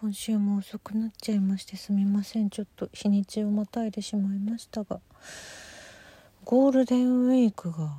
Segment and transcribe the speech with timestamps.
[0.00, 2.48] 今週も遅くなっちゃいましてすみません。
[2.48, 4.98] ちょっと日にちをまたいでしまいましたが
[6.42, 7.98] ゴールデンウィークが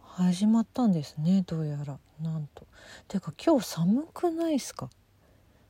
[0.00, 1.98] 始まったんですねどうやら。
[2.22, 2.66] なんと。
[3.06, 4.88] てか今日寒くないっすか？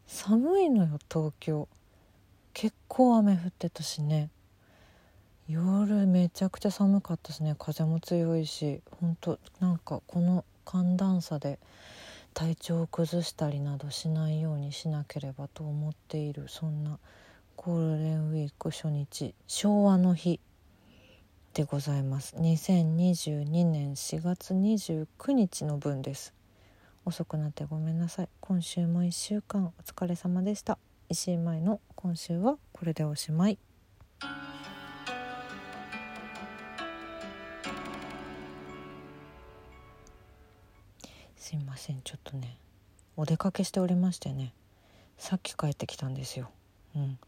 [0.07, 1.67] 寒いのよ東京。
[2.55, 4.31] 結構雨降ってたしね。
[5.49, 7.57] 夜めちゃくちゃ寒かったですね。
[7.59, 8.83] 風も強いし。
[9.01, 11.59] 本当なんかこの寒暖差で
[12.35, 16.47] 体調を崩したりなどしないようにしなければと思っている。
[16.49, 16.99] そんな
[17.57, 20.41] ゴールデンウィーク初日昭和の日
[21.55, 22.37] でございます。
[22.37, 26.33] 2022年4月29日の分です。
[27.05, 28.29] 遅くなってごめんなさい。
[28.41, 30.79] 今週も1週間お疲れ様でした。
[31.09, 33.59] 石井舞の今週はこれでおしまい。
[41.51, 42.01] すいません。
[42.05, 42.57] ちょっとね
[43.17, 44.53] お出かけしておりましてね
[45.19, 46.49] さっき帰ってきたんですよ。
[46.95, 47.19] うん。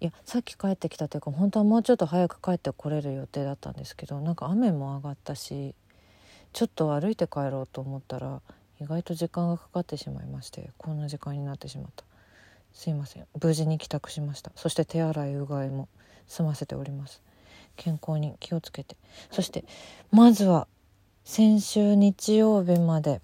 [0.00, 5.74] いやさっき帰ってきたというか本当はもうちょっと早く帰ってこれる予定だったんですけどなんか雨も上がったし
[6.54, 8.40] ちょっと歩いて帰ろうと思ったら
[8.80, 12.06] 意外と時間がかかってしまいましてこんな時間になってしまった。
[12.72, 13.26] すいません。
[13.38, 14.50] 無事に帰宅しました。
[14.56, 15.90] そして手洗いうがいも
[16.26, 17.20] 済ませております。
[17.76, 18.96] 健康に気をつけて。
[19.30, 19.66] そして
[20.10, 20.66] まずは
[21.24, 23.20] 先週日曜日まで、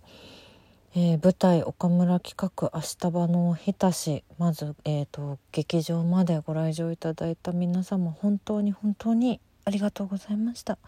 [0.94, 10.78] えー、舞台岡村企画「明日場の日田市」まず、えーと、劇場までご来場いただいた皆様本当に本当にありがとうございました。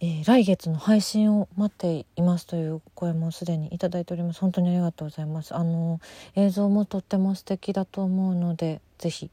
[0.00, 4.40] えー、来月の配信を待っていますという声もすでにいただいております。
[4.40, 5.54] 本当にありがとうございます。
[5.54, 6.00] あの
[6.36, 9.30] 映像もとっても素敵だと思うのでぜひ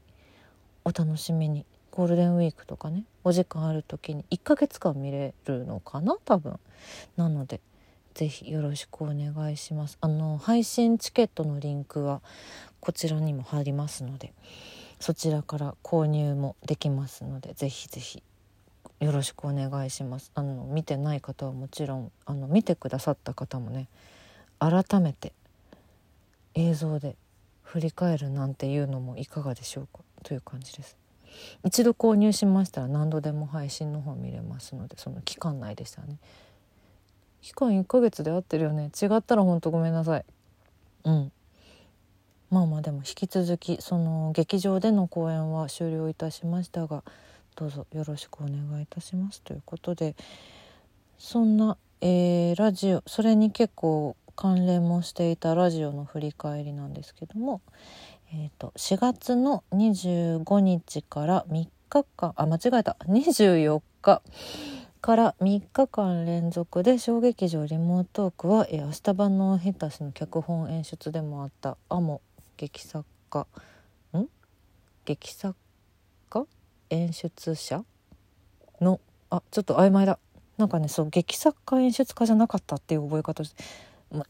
[0.86, 1.66] お楽しみに。
[1.92, 6.16] ゴールデンウィークとかねお時間ある時に1ヶ月間見れるのかな？
[6.24, 6.58] 多分。
[7.16, 7.60] なので
[8.14, 9.98] ぜひよろしくお願いします。
[10.00, 12.20] あの配信チケットのリンクは
[12.80, 14.32] こちらにも貼りますので
[15.00, 18.22] そちらから購入もできますのでぜひぜひ
[19.00, 20.32] よろしくお願いします。
[20.34, 23.88] あの見てない方はもちろんあの見てくださった方もね
[24.58, 25.32] 改めて
[26.54, 27.16] 映像で
[27.62, 30.00] 振り返るなんていうのもいかがでしょうか？
[30.22, 30.96] という感じです。
[31.64, 36.18] 一度購入しましたら何度でも配信の方見れますのでその期間内でしたね。
[37.40, 38.90] 期間1ヶ月で合ってるよね。
[39.00, 40.24] 違ったらほんとごめんなさい。
[41.04, 41.32] うん。
[42.50, 47.02] まあまあでも引き続きその劇場での公演は終了いたしましたが
[47.56, 50.14] どうぞよろしくお願いいたしますということで
[51.18, 57.60] そんな、えー、ラジオそれに結構関連もしていたラジオの振り返りなんですけども、
[58.34, 62.96] えーと、4月の25日から3日間あ間違えた。
[63.06, 64.22] 24日
[65.02, 72.22] から3日間連続で小劇場リモートークは、えー、明日版のヘタスの脚本演出でもあったアモ
[72.56, 73.46] 劇作家
[74.16, 74.26] ん？
[75.04, 75.54] 劇作
[76.30, 76.46] 家？
[76.88, 77.84] 演出者？
[78.80, 78.98] の
[79.28, 80.18] あちょっと曖昧だ。
[80.56, 83.62] なんかねそう劇作家演出家じゃなかったっていう覚え方して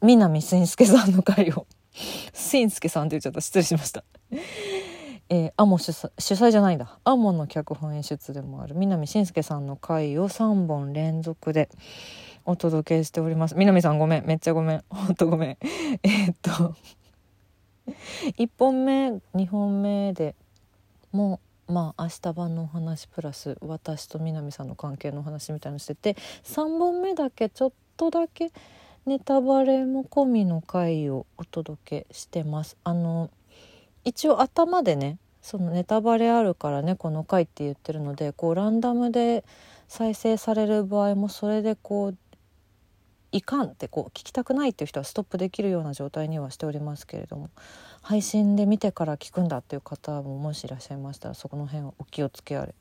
[0.00, 1.68] 南信介さんの回を。
[1.92, 3.41] しんすけさんって言っちゃった。
[3.41, 4.04] 失礼しました。
[5.28, 6.98] えー、アモ主催主催じゃないんだ。
[7.04, 8.75] アモの脚本演出でもある。
[8.75, 11.70] 南信介さんの回を3本連続で
[12.44, 13.54] お届けしております。
[13.56, 14.26] 南さんごめん。
[14.26, 14.84] めっちゃごめん。
[14.91, 15.58] ほんとごめん。
[16.03, 16.75] え、っと。
[17.86, 20.34] 1本目2本目で
[21.10, 28.53] もうまあ明日晩のお話プラス私と南さんの関係のお話みたいのしてて3本目だけちょっとだけ
[29.04, 32.76] ネタバレも込みの回をお届けしてます。
[32.84, 33.30] あの
[34.04, 39.44] 一応頭でねそのネタバレあるからねこの回って言ってるのでこうランダムで
[39.88, 42.16] 再生される場合もそれでこう
[43.32, 47.50] いかんってこう聞きたくないっていう人はストップできるような状態にはしておりますけれども
[48.02, 52.74] 配信で見てから聞くんだっていう方ももしいらっしゃいましたらそこの辺はお気をつけあれ。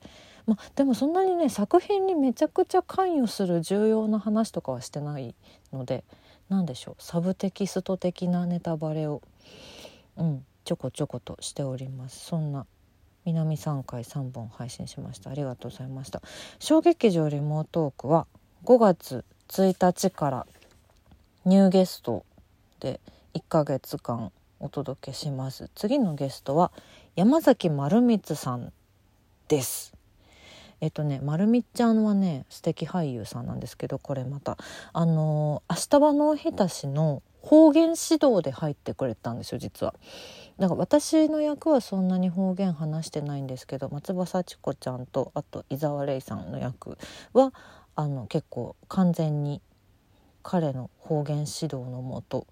[0.46, 5.36] まあ、でもそんなにね作品にめちゃくちゃ関与する重要な話とかはしてない
[5.72, 6.04] ので
[6.50, 9.22] 何でしょうサブテキスト的なネタバレを、
[10.18, 12.26] うん、ちょこちょことしております。
[12.26, 12.66] そんな
[13.26, 15.30] 南3回3本配信しました。
[15.30, 16.22] ありがとうございました。
[16.60, 18.28] 小劇場リモートークは
[18.66, 20.48] 5月1日から
[21.46, 22.26] ニューゲスト
[22.80, 23.00] で
[23.34, 25.70] 1ヶ月間お届けします。
[25.76, 26.72] 次のゲストは
[27.16, 28.72] 山崎丸光さん
[29.48, 30.01] です。
[30.82, 34.58] えっとねまるみちゃんはね素敵俳優さんなんですけどこれまた
[34.94, 39.96] あのー、明日場の日田市の方言指導で入ってくれたんですよ実は。
[40.60, 46.98] だから私の役はそんなに方言話してないんですけど松葉幸子ちゃんとあと伊沢レイさんの役
[47.34, 47.54] は
[47.96, 49.62] あの結構完全に
[50.44, 52.46] 彼の方言指導のもと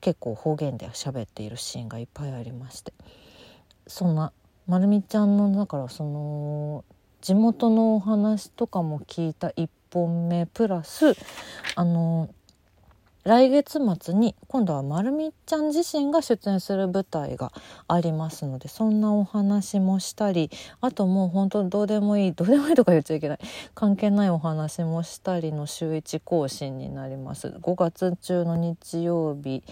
[0.00, 2.92] 結構方言で喋っているシーンがいっぱいありまして
[3.86, 4.32] そんな
[4.70, 6.84] まるみちゃんのだからその
[7.20, 11.16] 地元のお話とかも聞いた1本目プラス
[11.74, 12.32] あの
[13.24, 17.50] 来月末に今度はまるみちゃん自身が出演する舞台が
[17.88, 23.38] ありますのでそんなお話もしたりあともう本当にどうでもいいどうでもいいとか言っちゃいけない
[23.74, 27.48] 関係ないお話もしたりの週1更新になります。
[27.48, 29.64] 5月中の日曜日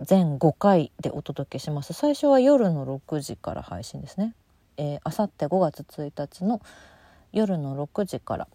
[0.00, 4.34] 全5回でお届けします最初は夜の6時から配信ですね
[5.04, 6.60] あさって5月1日の
[7.32, 8.48] 夜の6時から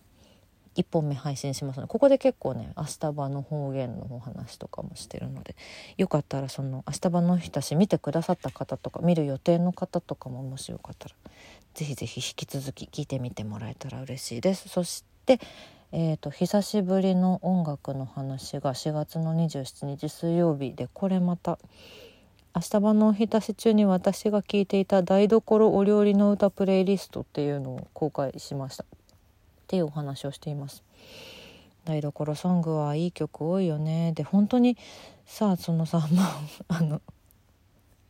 [0.76, 5.56] 1本目配信しますのでここで結構ね明日場の方言のお話とかもしてるので
[5.98, 11.16] よかったらその明日場の日たし見てくださった方とか見る予定の方とかももしよかったら
[11.74, 14.70] 是非是非引き続き聞いてみてもらえたら嬉しいです。
[14.70, 15.40] そして
[15.92, 21.58] えーと、久しぶりの音楽の話が4月の27日水曜日でこれまた
[22.56, 28.84] 明日場のおひたし中に私が聴いていた台所お料理の歌プレイリストっていうのを公開しました。
[28.84, 28.88] っ
[29.68, 30.84] ていうお話をしています。
[31.86, 34.12] 台所ソングはいい曲多いよね。
[34.14, 34.78] で本当に
[35.26, 37.02] さあそのさまああの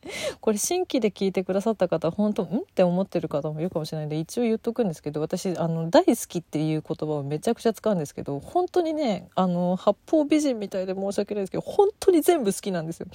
[0.39, 13.07] これ新規で聞いてくださった方本当んって思ってる方もいるかもしれないんで一応言っとくんですけど私あの大好きっていう言葉をめちゃくちゃ使うんですけど本当にねあの八方美人みたいで申し訳ないですけど本当に全部好きなんですよ。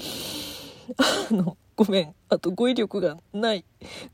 [1.30, 2.14] あのごめん。
[2.28, 3.64] あと語彙力がない。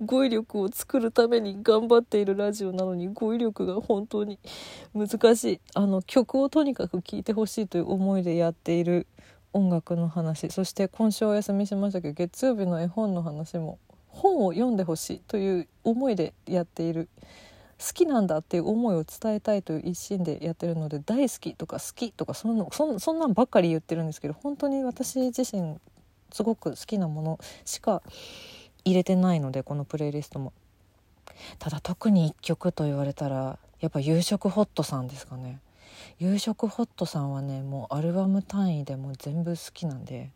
[0.05, 4.39] 語彙力を作るために頑張っているラジオなのに語彙力が本当に
[4.95, 5.61] 難しい。
[5.75, 9.07] あの曲をとにかく聴いてほしいという思いでやっている
[9.53, 17.09] 音楽の話そして今週お休みしましたけど月曜日の絵本の話も本を読んでほしいという思いでやっている
[17.79, 25.79] 好きなんだっていう思いを伝えたいという一心でやってるので大好きとか好きとかそんなそんそんなんばっかり言ってるんですけど本当に私自身
[26.31, 28.03] すごく好きなものしか
[28.85, 30.53] 入れてないのでこのプレイリストも。
[31.59, 35.59] ただ特に1曲と言われたらやっぱ夕食ホットさんですかね。
[36.19, 40.31] 夕食ホットさんはねもうアルバム単位でも全部好きなんで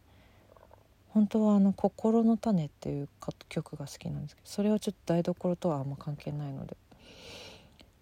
[1.10, 3.08] 本当はあの「心の種」っていう
[3.48, 6.76] 曲が好きなんですけどそれはちょっと台所とはあんま関係ないので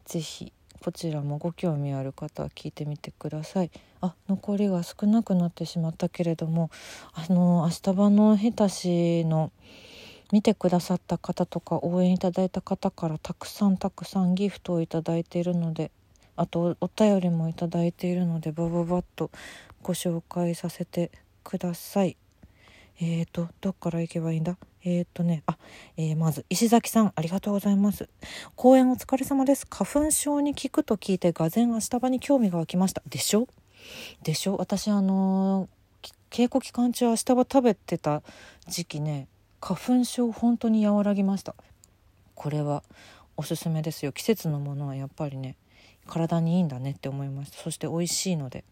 [0.07, 3.71] 是非こちらもご興味ある方は聞いてみてください。
[4.01, 6.71] あ残りが少なくなってしまったけれども
[7.13, 9.53] あの明日場の日田市の
[10.33, 15.93] 見てくださった方とか応援いただいた方からたくさんたくさんギフトをいただいているので
[16.43, 19.31] あとお便りもいただいているのでバババッと
[19.83, 21.11] ご紹介させて
[21.45, 22.17] ください。
[23.01, 24.57] えーとどっから行けばいいんだ？
[24.85, 25.57] えー、っとね、あ、
[25.97, 28.09] えー、まず石崎さん、ありがとうございます。
[28.57, 29.67] 公演お疲れ様です。
[29.71, 33.03] 花粉症に効くと聞いて、がぜん明日場に興味が湧きました。
[33.09, 33.47] でしょ？
[34.25, 34.57] でしょ？
[34.57, 38.23] 私、あのー、稽古期間中、明日場食べてた
[38.67, 39.29] 時期ね、
[39.61, 41.55] 花粉症本当に和らぎました。
[42.35, 42.83] これは
[43.37, 44.11] おすすめですよ。
[44.13, 45.57] 季節のものはやっぱりね、
[46.07, 47.59] 体にいいんだねって思いました。
[47.59, 48.65] そして美味しいので。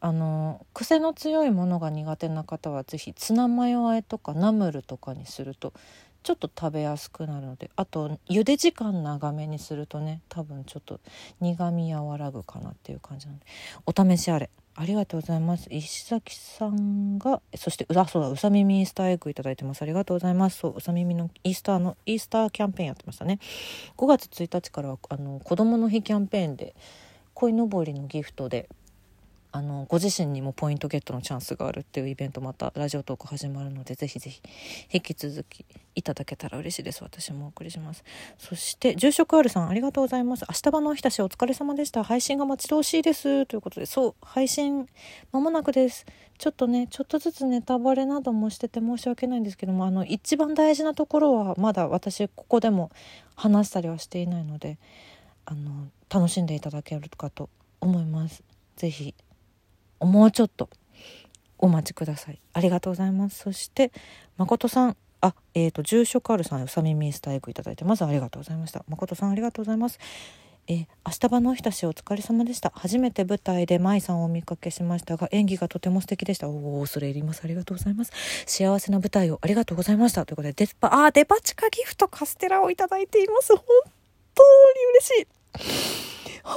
[0.00, 5.72] あの癖の強いものが苦手な方は是非ツナマヨあえとかナムルとかにすると
[6.22, 11.00] ちょっと食べやすくなるのであと茹で時間長めにするとね多分ちょっと
[11.40, 13.46] 苦み和らぐかなっていう感じなので
[13.86, 15.66] お試しあれありがとうございます。
[15.70, 19.82] 石崎さんがそしてあそうだうさ耳イースターエッグいただいてます。
[19.82, 20.58] ありがとうございます。
[20.58, 23.40] そううさ耳のイースターのイースターキャンペーンやってましたね。
[23.96, 26.76] 5月1日からはあの子供の日キャンペーンで
[27.34, 28.68] 鯉のぼりのギフトで
[29.50, 34.42] あのご自身にもポイントゲットのチャンスがあるっていうイベントまたラジオトーク始まるのでぜひぜひ
[34.92, 35.64] 引き続き
[35.94, 37.02] いただけたら嬉しいです。
[37.02, 38.04] 私もお送りします。
[38.38, 40.44] そして住職あるさんありがとうございます。
[40.48, 42.04] 明日場のおひたしお疲れ様でした。
[42.04, 43.46] 配信が待ち遠しいです。
[43.46, 44.88] ということでそう配信
[45.32, 46.04] まもなくです。
[46.36, 52.90] ちょっとねちょっとずつネタバレなどもしてて申し訳ないんですけどもあの一番大事なところはまだ私ここでも
[53.34, 54.78] 話したりはしていないので
[55.46, 57.48] あの楽しんでいただけるかと
[57.80, 58.42] 思います。
[58.76, 59.14] ぜひ
[60.00, 60.68] もうちょっと
[61.58, 62.40] お待ちください。
[62.52, 63.38] ありがとうございます。
[63.38, 63.92] そして
[64.36, 68.84] 誠さんあえっ、ー、と住所カールさんうさみミスターエッグいただいてまずありがとうございました。
[68.88, 69.98] 誠さんありがとうございます。
[70.70, 72.70] えー、明日場のおひたしお疲れ様でした。
[72.74, 76.48] 初めて舞台で舞さんをお見かけしましたが演技がとても素敵でした。
[76.48, 77.40] おお恐れ入ります。
[77.42, 78.12] ありがとうございます。
[78.46, 80.26] 幸せな舞台をありがとうございました。
[80.26, 83.56] ということでデパあデパ地下ギフトカステラをいただいています。
[83.56, 83.64] 本
[84.34, 86.42] 当に嬉しい。
[86.44, 86.54] 本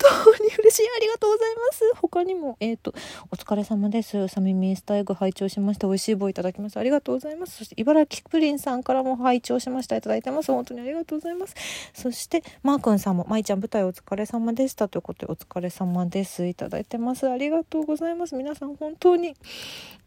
[0.00, 0.86] 当に嬉しい。
[0.96, 1.92] ありがとうございます。
[1.96, 2.94] 他にもえっ、ー、と
[3.30, 4.18] お疲れ様です。
[4.18, 5.86] うさみみスタエグ拝聴しました。
[5.86, 6.80] 美味しい棒いただきました。
[6.80, 7.58] ありがとうございます。
[7.58, 9.96] そして茨城プリンさんからも拝聴しました。
[9.96, 10.52] いただいてます。
[10.52, 11.54] 本当にありがとうございます。
[11.94, 14.88] そしてマー君さんもまいちゃん舞台お疲れ様でした。
[14.88, 16.46] ということでお疲れ様です。
[16.46, 17.28] いただいてます。
[17.28, 18.34] ありがとうございます。
[18.34, 19.34] 皆さん本当に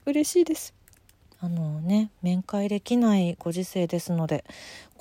[0.05, 0.73] 嬉しいです。
[1.43, 4.45] あのね面会できないご時世ですので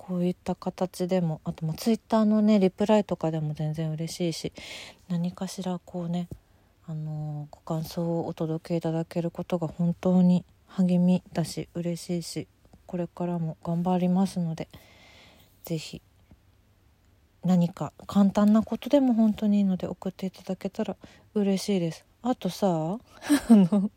[0.05, 4.53] こういった形でもあとまツイッターのねリプライとかでも全然嬉しいし
[5.09, 6.29] 何かしらこうね
[6.89, 12.49] あのご感想をお届けいただけることが本当に励みだし嬉しいし
[12.87, 14.69] これからも頑張りますので
[15.63, 16.03] 是非
[17.45, 20.97] 何か簡単なことでも本当にいいので送っていただけたら
[21.35, 22.05] 嬉しいです。
[22.23, 22.99] あとさあ
[23.51, 23.91] の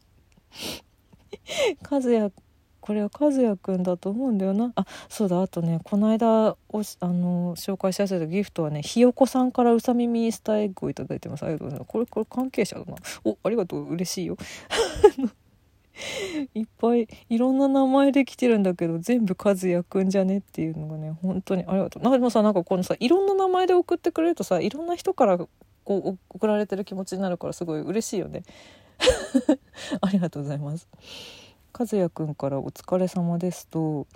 [1.90, 2.32] 和也
[2.86, 4.72] これは和也くんだと思うんだよな。
[4.76, 5.42] あそうだ。
[5.42, 11.42] あとねこの間おあの紹介しやすいギフトはねひよこさんからうさ耳スターエッグを頂いてます。
[11.42, 11.90] ありがとうございます。
[11.92, 12.96] これこれ関係者だな。
[13.24, 13.92] おありがとう。
[13.92, 14.38] 嬉しいよ。
[16.54, 22.04] いっぱいいろんな名前で来てるんだけど全部和也くんじゃねっていうのがね本当にありがとう。
[22.04, 25.48] なでもさなんかこのさいろんな名前で送ってくれるとさいろんな人からこ
[25.88, 28.44] う送られてる気持ちになるからすごい嬉しいよね。
[30.02, 30.88] ありがとうございます。
[31.78, 34.08] 和也くんから「お疲れ様です」と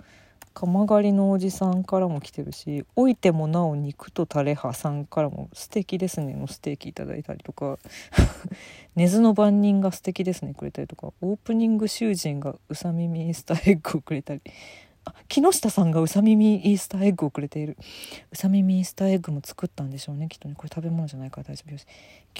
[0.54, 7.78] 鎌狩りのおじさんからも来てるし「おいてもなお肉とタレ派」さんからも「素敵ですね」のステーキいただいたりとか
[8.96, 14.40] 「根津の番人が素敵ですね」くれたりとかオープニング囚人がうさ耳イースターエッグをくれたり
[15.04, 17.76] あ木下さんがうさ耳イースターエッグをくれている。
[18.30, 20.54] うさ耳イースターエッグも作ったんでしょうねきっとね。
[20.56, 21.86] これ食べ物じゃないから大丈夫です。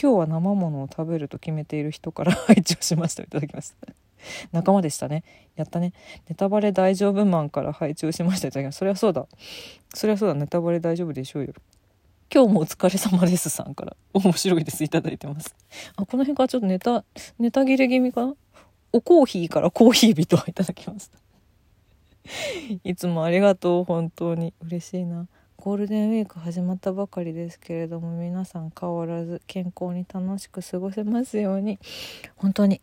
[0.00, 3.22] 今日は生ものを食べると決めている人から配置をしました。
[3.22, 4.09] いただきました。
[4.52, 5.24] 仲間でしたね。
[5.56, 5.92] やったね。
[6.28, 8.48] ネタバレ大丈夫マンから配置をしました。
[8.48, 9.26] いただきますそりゃそうだ。
[9.94, 10.34] そりゃそうだ。
[10.34, 11.54] ネタバレ大丈夫でしょうよ。
[12.32, 13.96] 今日もお疲れ様ですさんから。
[14.12, 14.84] 面白いです。
[14.84, 15.54] いただいてます。
[15.96, 17.04] あこの辺からちょっとネタ
[17.38, 18.34] ネタ切れ気味かな？
[18.92, 21.18] おコーヒーからコーヒー人いただきました
[22.82, 23.84] いつもありがとう。
[23.84, 24.52] 本当に。
[24.60, 25.26] 嬉しいな。
[25.56, 31.78] ゴールデンウィーク始まったばかりですけれども皆さん変わらず健康に楽しく過ごせますように。
[32.36, 32.80] 本当に。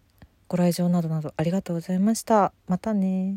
[0.48, 2.54] ご来場などなどありがとうございました。
[2.68, 3.36] またね。